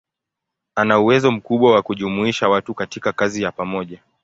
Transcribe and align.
Ana 0.75 0.99
uwezo 0.99 1.31
mkubwa 1.31 1.71
wa 1.71 1.81
kujumuisha 1.81 2.49
watu 2.49 2.73
katika 2.73 3.11
kazi 3.13 3.43
ya 3.43 3.51
pamoja. 3.51 3.99